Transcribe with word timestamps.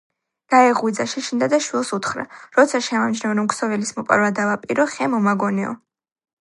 გაეღვიძა, 0.53 1.05
შეშინდა 1.11 1.49
და 1.51 1.59
შვილს 1.65 1.91
უთხრა: 1.99 2.25
როცა 2.57 2.81
შემამჩნევ 2.89 3.37
რომ 3.41 3.53
ქსოვილის 3.55 3.95
მოპარვა 4.01 4.35
დავაპირო, 4.43 4.93
ხე 4.97 5.13
მომაგონეო! 5.17 5.81